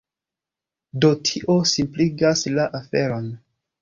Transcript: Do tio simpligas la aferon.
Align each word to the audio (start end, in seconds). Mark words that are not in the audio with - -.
Do 1.03 1.11
tio 1.29 1.57
simpligas 1.73 2.43
la 2.57 2.67
aferon. 2.81 3.29